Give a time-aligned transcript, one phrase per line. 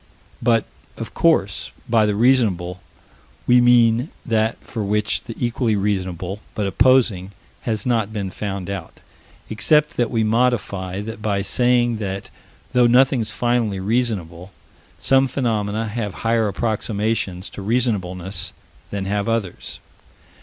[0.41, 0.65] But,
[0.97, 2.81] of course, by the reasonable
[3.45, 7.33] we mean that for which the equally reasonable, but opposing,
[7.69, 8.99] has not been found out
[9.47, 12.31] except that we modify that by saying that,
[12.73, 14.49] though nothing's finally reasonable,
[14.97, 18.53] some phenomena have higher approximations to Reasonableness
[18.89, 19.77] than have others.